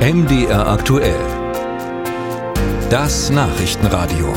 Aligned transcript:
MDR 0.00 0.66
aktuell. 0.66 1.20
Das 2.88 3.28
Nachrichtenradio. 3.28 4.32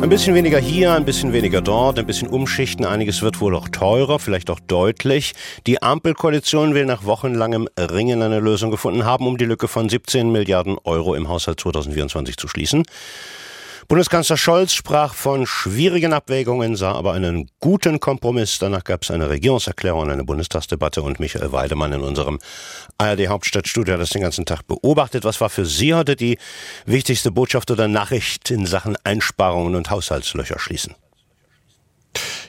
Ein 0.00 0.08
bisschen 0.08 0.34
weniger 0.34 0.58
hier, 0.58 0.94
ein 0.94 1.04
bisschen 1.04 1.34
weniger 1.34 1.60
dort, 1.60 1.98
ein 1.98 2.06
bisschen 2.06 2.28
umschichten. 2.28 2.86
Einiges 2.86 3.20
wird 3.20 3.42
wohl 3.42 3.54
auch 3.54 3.68
teurer, 3.68 4.18
vielleicht 4.18 4.48
auch 4.48 4.60
deutlich. 4.60 5.34
Die 5.66 5.82
Ampelkoalition 5.82 6.72
will 6.72 6.86
nach 6.86 7.04
wochenlangem 7.04 7.68
Ringen 7.78 8.22
eine 8.22 8.40
Lösung 8.40 8.70
gefunden 8.70 9.04
haben, 9.04 9.26
um 9.26 9.36
die 9.36 9.44
Lücke 9.44 9.68
von 9.68 9.90
17 9.90 10.32
Milliarden 10.32 10.78
Euro 10.84 11.14
im 11.14 11.28
Haushalt 11.28 11.60
2024 11.60 12.38
zu 12.38 12.48
schließen. 12.48 12.84
Bundeskanzler 13.90 14.36
Scholz 14.36 14.72
sprach 14.72 15.14
von 15.14 15.48
schwierigen 15.48 16.12
Abwägungen, 16.12 16.76
sah 16.76 16.92
aber 16.92 17.12
einen 17.12 17.50
guten 17.58 17.98
Kompromiss. 17.98 18.60
Danach 18.60 18.84
gab 18.84 19.02
es 19.02 19.10
eine 19.10 19.28
Regierungserklärung, 19.28 20.08
eine 20.08 20.22
Bundestagsdebatte 20.22 21.02
und 21.02 21.18
Michael 21.18 21.50
Weidemann 21.50 21.92
in 21.92 22.02
unserem 22.02 22.38
ARD 22.98 23.26
Hauptstadtstudio 23.26 23.94
hat 23.94 24.00
das 24.00 24.10
den 24.10 24.22
ganzen 24.22 24.46
Tag 24.46 24.64
beobachtet. 24.68 25.24
Was 25.24 25.40
war 25.40 25.50
für 25.50 25.66
Sie 25.66 25.92
heute 25.92 26.14
die 26.14 26.38
wichtigste 26.86 27.32
Botschaft 27.32 27.68
oder 27.72 27.88
Nachricht 27.88 28.52
in 28.52 28.64
Sachen 28.64 28.96
Einsparungen 29.02 29.74
und 29.74 29.90
Haushaltslöcher 29.90 30.60
schließen? 30.60 30.94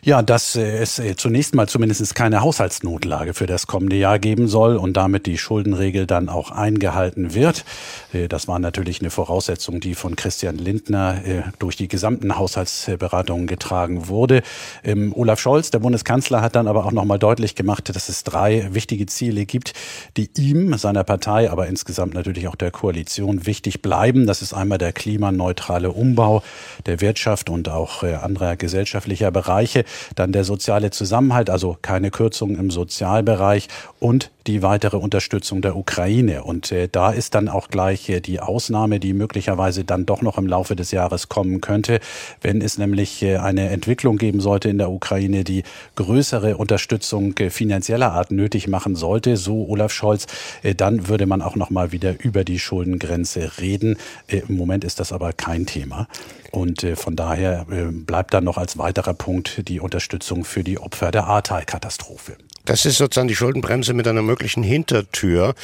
Ja, 0.04 0.24
dass 0.24 0.56
es 0.56 0.98
äh, 0.98 1.16
zunächst 1.16 1.54
mal 1.54 1.70
zumindest 1.70 2.16
keine 2.16 2.42
Haushaltsnotlage 2.42 3.36
für 3.36 3.46
das 3.46 3.68
kommende 3.68 3.98
Jahr 3.98 4.18
geben 4.18 4.48
soll 4.48 4.76
und 4.78 4.98
damit 4.98 5.28
die 5.28 5.38
Schuldenregel 5.38 6.08
dann 6.08 6.28
auch 6.28 6.50
eingehalten 6.50 7.36
wird. 7.36 7.64
Äh, 8.12 8.28
das 8.28 8.48
war 8.48 8.58
natürlich 8.58 9.02
eine 9.02 9.12
Voraussetzung, 9.12 9.80
die 9.80 9.94
von 9.94 10.16
Christian 10.16 10.58
Lindner 10.58 11.24
äh, 11.24 11.44
durch 11.60 11.76
die 11.76 11.88
gesamten 11.88 12.36
Haushaltsberatungen 12.36 13.46
getragen 13.46 14.08
wurde. 14.08 14.42
Ähm, 14.84 15.14
Olaf 15.16 15.40
Scholz, 15.40 15.70
der 15.70 15.78
Bundeskanzler, 15.78 16.42
hat 16.42 16.56
dann 16.56 16.68
aber 16.68 16.88
auch 16.88 16.92
nochmal 16.92 17.20
deutlich 17.20 17.54
gemacht, 17.54 17.96
dass 17.96 18.10
es 18.10 18.24
drei 18.24 18.70
wichtige 18.72 19.06
Ziele 19.06 19.46
gibt, 19.46 19.74
die 20.18 20.32
ihm, 20.36 20.76
seiner 20.80 21.04
Partei, 21.04 21.52
aber 21.52 21.68
insgesamt 21.68 22.16
natürlich 22.16 22.48
auch 22.48 22.56
der 22.56 22.72
Koalition 22.72 23.46
wichtig 23.46 23.84
bleiben. 23.84 24.26
Das 24.26 24.42
ist 24.42 24.56
einmal 24.56 24.80
der 24.80 24.94
klimaneutrale 24.94 25.92
Umbau 25.92 26.42
der 26.88 27.02
Wirtschaft 27.02 27.52
und 27.52 27.70
auch 27.70 28.02
anderer 28.02 28.56
gesellschaftlicher 28.56 29.30
Bereiche 29.30 29.86
dann 30.16 30.32
der 30.32 30.44
soziale 30.44 30.92
Zusammenhalt, 30.92 31.50
also 31.50 31.78
keine 31.82 32.12
Kürzungen 32.12 32.60
im 32.60 32.72
Sozialbereich 32.72 33.68
und 34.00 34.32
die 34.48 34.64
weitere 34.64 34.98
Unterstützung 34.98 35.62
der 35.62 35.76
Ukraine. 35.76 36.44
Und 36.44 36.72
äh, 36.72 36.88
da 36.92 37.12
ist 37.12 37.36
dann 37.36 37.48
auch 37.48 37.70
gleich 37.70 38.10
äh, 38.10 38.22
die 38.22 38.40
Ausnahme, 38.40 39.00
die 39.00 39.14
möglicherweise 39.14 39.84
dann 39.84 40.06
doch 40.06 40.22
noch 40.22 40.38
im 40.38 40.48
Laufe 40.48 40.76
des 40.76 40.92
Jahres 40.92 41.30
kommen 41.30 41.62
könnte, 41.62 42.00
wenn 42.42 42.62
es 42.62 42.78
nämlich 42.78 43.22
äh, 43.22 43.38
eine 43.38 43.70
Entwicklung 43.70 44.18
geben 44.18 44.42
sollte 44.42 44.70
in 44.70 44.78
der 44.78 44.92
Ukraine, 44.92 45.44
die 45.44 45.64
größere 45.96 46.58
Unterstützung 46.58 47.38
äh, 47.38 47.50
finanzieller 47.50 48.14
Art 48.14 48.32
nötig 48.32 48.68
machen 48.68 48.96
sollte, 48.96 49.38
so 49.38 49.68
Olaf 49.68 49.92
Scholz, 49.92 50.28
äh, 50.64 50.74
dann 50.74 51.08
würde 51.08 51.26
man 51.26 51.42
auch 51.42 51.56
noch 51.56 51.70
mal 51.70 51.92
wieder 51.92 52.24
über 52.24 52.44
die 52.44 52.60
Schuldengrenze 52.60 53.60
reden. 53.60 53.98
Äh, 54.28 54.42
Im 54.48 54.58
Moment 54.58 54.84
ist 54.84 55.00
das 55.00 55.12
aber 55.12 55.34
kein 55.34 55.66
Thema. 55.66 56.08
Und 56.52 56.86
von 56.96 57.16
daher 57.16 57.66
bleibt 57.66 58.34
dann 58.34 58.44
noch 58.44 58.58
als 58.58 58.78
weiterer 58.78 59.14
Punkt 59.14 59.70
die 59.70 59.80
Unterstützung 59.82 60.46
für 60.46 60.64
die 60.64 60.80
Opfer 60.80 61.12
der 61.12 61.26
Ahrtal-Katastrophe. 61.26 62.38
Das 62.66 62.86
ist 62.86 62.98
sozusagen 62.98 63.28
die 63.28 63.36
Schuldenbremse 63.36 63.94
mit 63.94 64.08
einer 64.08 64.22
möglichen 64.22 64.64
Hintertür. 64.64 65.56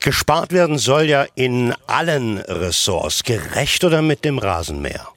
Gespart 0.00 0.52
werden 0.52 0.78
soll 0.78 1.04
ja 1.04 1.26
in 1.34 1.74
allen 1.86 2.38
Ressorts, 2.38 3.22
gerecht 3.22 3.84
oder 3.84 4.02
mit 4.02 4.24
dem 4.24 4.38
Rasenmäher? 4.38 5.08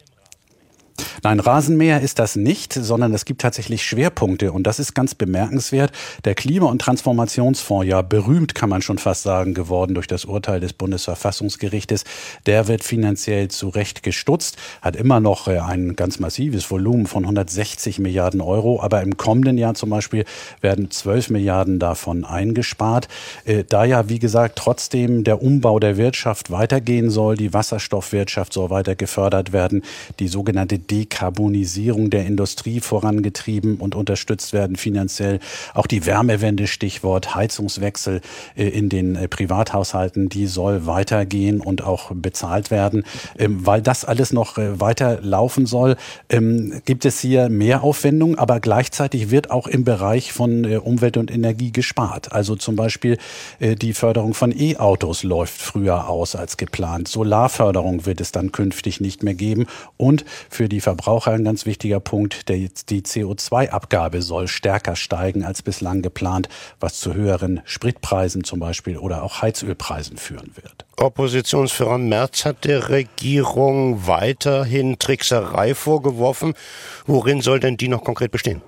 Nein, 1.26 1.40
Rasenmäher 1.40 2.02
ist 2.02 2.20
das 2.20 2.36
nicht, 2.36 2.72
sondern 2.72 3.12
es 3.12 3.26
gibt 3.26 3.42
tatsächlich 3.42 3.82
Schwerpunkte 3.82 4.52
und 4.52 4.68
das 4.68 4.78
ist 4.78 4.94
ganz 4.94 5.16
bemerkenswert. 5.16 5.92
Der 6.24 6.36
Klima- 6.36 6.68
und 6.68 6.84
Transformationsfonds, 6.84 7.88
ja 7.88 8.04
berühmt 8.04 8.54
kann 8.54 8.70
man 8.70 8.84
schon 8.84 9.00
fast 9.00 9.24
sagen, 9.24 9.56
geworden 9.56 9.96
durch 9.96 10.06
das 10.06 10.26
Urteil 10.26 10.60
des 10.60 10.74
Bundesverfassungsgerichtes, 10.74 12.04
der 12.46 12.68
wird 12.68 12.84
finanziell 12.84 13.48
zu 13.48 13.70
Recht 13.70 14.04
gestutzt, 14.04 14.58
hat 14.84 14.96
immer 14.96 15.20
noch 15.20 15.48
äh, 15.48 15.58
ein 15.58 15.96
ganz 15.96 16.20
massives 16.20 16.70
Volumen 16.70 17.08
von 17.08 17.24
160 17.24 17.98
Milliarden 17.98 18.40
Euro, 18.40 18.80
aber 18.84 19.02
im 19.02 19.18
kommenden 19.18 19.58
Jahr 19.58 19.74
zum 19.74 19.90
Beispiel 19.90 20.26
werden 20.62 20.92
12 20.92 21.32
Milliarden 21.32 21.80
davon 21.80 22.24
eingespart. 22.24 23.08
Äh, 23.46 23.64
da 23.68 23.84
ja, 23.84 24.10
wie 24.10 24.20
gesagt, 24.20 24.60
trotzdem 24.60 25.24
der 25.24 25.42
Umbau 25.42 25.80
der 25.80 25.98
Wirtschaft 25.98 26.52
weitergehen 26.52 27.10
soll, 27.10 27.36
die 27.36 27.52
Wasserstoffwirtschaft 27.52 28.54
soll 28.54 28.70
weiter 28.70 28.94
gefördert 28.94 29.54
werden, 29.54 29.82
die 30.20 30.28
sogenannte 30.28 30.78
Dekarbonisierung 31.16 32.10
der 32.10 32.26
Industrie 32.26 32.82
vorangetrieben 32.82 33.78
und 33.78 33.96
unterstützt 33.96 34.52
werden 34.52 34.76
finanziell. 34.76 35.40
Auch 35.74 35.88
die 35.88 36.06
Wärmewende, 36.06 36.68
Stichwort 36.68 37.36
Heizungswechsel 37.36 38.20
äh, 38.58 38.68
in 38.68 38.90
den 38.90 39.16
äh, 39.16 39.30
Privathaushalten, 39.30 40.28
die 40.28 40.46
soll 40.48 40.86
weitergehen 40.86 41.62
und 41.62 41.84
auch 41.84 42.12
bezahlt 42.14 42.70
werden. 42.70 43.06
Ähm, 43.40 43.66
weil 43.66 43.82
das 43.82 44.04
alles 44.04 44.34
noch 44.34 44.58
äh, 44.58 44.82
weiter 44.82 45.22
laufen 45.22 45.66
soll, 45.66 45.96
ähm, 46.30 46.82
gibt 46.84 47.06
es 47.06 47.22
hier 47.22 47.48
mehr 47.48 47.84
Aufwendungen, 47.84 48.38
aber 48.38 48.60
gleichzeitig 48.60 49.32
wird 49.32 49.52
auch 49.52 49.68
im 49.68 49.86
Bereich 49.86 50.34
von 50.34 50.66
Umwelt 50.66 51.16
und 51.16 51.32
Energie 51.32 51.72
gespart. 51.72 52.34
Also 52.34 52.56
zum 52.56 52.76
Beispiel 52.76 53.18
die 53.60 53.94
Förderung 53.94 54.34
von 54.34 54.52
E-Autos 54.52 55.24
läuft 55.24 55.62
früher 55.62 56.10
aus 56.10 56.36
als 56.36 56.58
geplant. 56.58 57.08
Solarförderung 57.08 58.06
wird 58.06 58.22
es 58.22 58.32
dann 58.32 58.52
künftig 58.52 59.00
nicht 59.00 59.24
mehr 59.24 59.36
geben 59.36 59.68
und 59.98 60.26
für 60.50 60.68
die 60.68 60.82
Verbraucher 60.96 61.32
ein 61.32 61.44
ganz 61.44 61.66
wichtiger 61.66 62.00
Punkt. 62.00 62.48
Der, 62.48 62.56
die 62.58 63.02
CO2-Abgabe 63.02 64.22
soll 64.22 64.48
stärker 64.48 64.96
steigen 64.96 65.44
als 65.44 65.62
bislang 65.62 66.02
geplant, 66.02 66.48
was 66.80 67.02
zu 67.02 67.14
höheren 67.14 67.60
Spritpreisen 67.66 68.46
zum 68.46 68.62
Beispiel 68.62 68.98
oder 68.98 69.24
auch 69.24 69.42
Heizölpreisen 69.42 70.16
führen 70.16 70.52
wird. 70.56 70.86
Oppositionsführer 70.96 71.98
Merz 71.98 72.46
hat 72.46 72.64
der 72.64 72.88
Regierung 72.88 74.08
weiterhin 74.08 74.98
Trickserei 74.98 75.76
vorgeworfen. 75.76 76.54
Worin 77.06 77.42
soll 77.42 77.60
denn 77.60 77.76
die 77.76 77.90
noch 77.90 78.06
konkret 78.06 78.32
bestehen? 78.32 78.62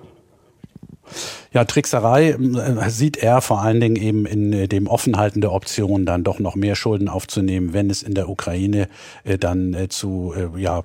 Ja, 1.50 1.64
Trickserei 1.64 2.30
äh, 2.32 2.90
sieht 2.90 3.16
er 3.16 3.40
vor 3.40 3.62
allen 3.62 3.80
Dingen 3.80 3.96
eben 3.96 4.26
in 4.26 4.52
äh, 4.52 4.68
dem 4.68 4.86
Offenhalten 4.86 5.40
der 5.40 5.52
Option, 5.52 6.04
dann 6.04 6.22
doch 6.22 6.40
noch 6.40 6.56
mehr 6.56 6.74
Schulden 6.74 7.08
aufzunehmen, 7.08 7.72
wenn 7.72 7.88
es 7.88 8.02
in 8.02 8.12
der 8.12 8.28
Ukraine 8.28 8.88
äh, 9.24 9.38
dann 9.38 9.76
zu 9.88 10.34
ja, 10.56 10.84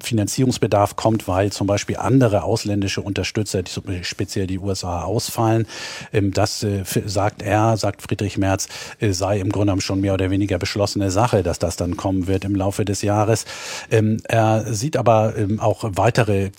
Finanzierungsbedarf 0.00 0.96
kommt, 0.96 1.28
weil 1.28 1.52
zum 1.52 1.66
Beispiel 1.66 1.96
andere 1.96 2.44
ausländische 2.44 3.02
Unterstützer, 3.02 3.62
speziell 4.02 4.46
die 4.46 4.58
USA, 4.58 5.02
ausfallen. 5.02 5.66
Ähm, 6.12 6.32
das 6.32 6.64
sagt 7.04 7.42
er, 7.42 7.76
sagt 7.76 8.02
Friedrich 8.02 8.38
Merz, 8.38 8.68
sei 9.00 9.38
im 9.38 9.50
Grunde 9.50 9.66
genommen 9.66 9.80
schon 9.80 10.00
mehr 10.00 10.14
oder 10.14 10.30
weniger 10.30 10.58
beschlossene 10.58 11.10
Sache, 11.10 11.42
dass 11.42 11.58
das 11.58 11.76
dann 11.76 11.96
kommen 11.96 12.26
wird 12.26 12.44
im 12.44 12.54
Laufe 12.54 12.84
des 12.84 13.02
Jahres. 13.02 13.44
Ähm, 13.90 14.18
er 14.24 14.72
sieht 14.72 14.96
aber 14.96 15.36
ähm, 15.36 15.60
auch 15.60 15.84
weitere 15.84 16.50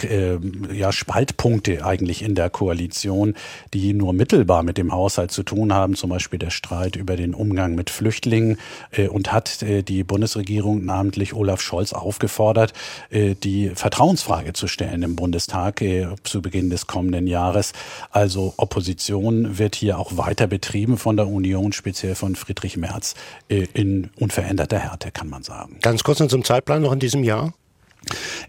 ja, 0.72 0.92
Spaltpunkte 0.92 1.86
eigentlich 1.86 2.22
in 2.22 2.35
der 2.36 2.50
Koalition, 2.50 3.34
die 3.74 3.94
nur 3.94 4.14
mittelbar 4.14 4.64
mit 4.64 4.78
dem 4.78 4.92
Haushalt 4.92 5.32
zu 5.32 5.44
tun 5.44 5.74
haben, 5.74 5.96
zum 5.96 6.10
Beispiel 6.10 6.40
der 6.40 6.50
Streit 6.50 6.96
über 6.96 7.16
den 7.16 7.34
Umgang 7.34 7.76
mit 7.76 7.90
Flüchtlingen 7.90 8.58
äh, 8.92 9.08
und 9.08 9.32
hat 9.32 9.62
äh, 9.64 9.82
die 9.82 10.04
Bundesregierung, 10.04 10.86
namentlich 10.86 11.34
Olaf 11.34 11.62
Scholz, 11.62 11.94
aufgefordert, 11.94 12.74
äh, 13.10 13.36
die 13.36 13.70
Vertrauensfrage 13.70 14.54
zu 14.54 14.68
stellen 14.68 15.04
im 15.04 15.16
Bundestag 15.16 15.84
zu 16.24 16.42
Beginn 16.42 16.70
des 16.70 16.88
kommenden 16.88 17.28
Jahres. 17.28 17.74
Also 18.12 18.54
Opposition 18.58 19.58
wird 19.58 19.76
hier 19.76 20.00
auch 20.00 20.18
weiter 20.18 20.48
betrieben 20.48 20.98
von 20.98 21.18
der 21.18 21.28
Union, 21.28 21.72
speziell 21.72 22.16
von 22.16 22.36
Friedrich 22.36 22.78
Merz, 22.78 23.16
in 23.48 24.10
unveränderter 24.20 24.80
Härte, 24.80 25.12
kann 25.12 25.30
man 25.30 25.44
sagen. 25.44 25.78
Ganz 25.82 26.04
kurz 26.04 26.20
noch 26.20 26.28
zum 26.28 26.44
Zeitplan 26.44 26.82
noch 26.82 26.92
in 26.92 27.00
diesem 27.00 27.24
Jahr. 27.24 27.54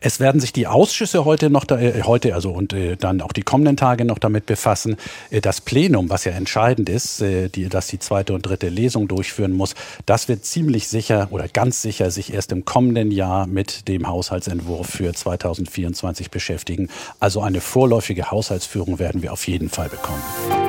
Es 0.01 0.21
werden 0.21 0.41
sich 0.41 0.53
die 0.53 0.67
Ausschüsse 0.67 1.25
heute 1.25 1.51
noch, 1.51 1.69
äh, 1.71 2.03
heute 2.03 2.35
also 2.35 2.51
und 2.53 2.73
äh, 2.73 2.97
dann 2.97 3.21
auch 3.21 3.33
die 3.33 3.43
kommenden 3.43 3.77
Tage 3.77 4.05
noch 4.05 4.19
damit 4.19 4.47
befassen. 4.47 4.97
Äh, 5.31 5.41
das 5.41 5.61
Plenum, 5.61 6.11
was 6.11 6.25
ja 6.25 6.33
entscheidend 6.33 6.89
ist, 6.89 7.21
äh, 7.23 7.49
die, 7.49 7.69
dass 7.69 7.87
die 7.89 7.99
zweite 7.99 8.35
und 8.35 8.43
dritte 8.43 8.69
Lesung 8.69 9.09
durchführen 9.09 9.53
muss, 9.53 9.75
das 10.07 10.29
wird 10.29 10.45
ziemlich 10.45 10.89
sicher 10.89 11.29
oder 11.31 11.49
ganz 11.49 11.83
sicher 11.83 12.11
sich 12.11 12.33
erst 12.33 12.53
im 12.53 12.65
kommenden 12.65 13.11
Jahr 13.11 13.47
mit 13.47 13.89
dem 13.89 14.09
Haushaltsentwurf 14.09 14.89
für 14.89 15.13
2024 15.13 16.31
beschäftigen. 16.31 16.89
Also 17.21 17.41
eine 17.41 17.61
vorläufige 17.61 18.31
Haushaltsführung 18.31 18.99
werden 18.99 19.23
wir 19.23 19.33
auf 19.33 19.47
jeden 19.47 19.69
Fall 19.69 19.89
bekommen. 19.89 20.66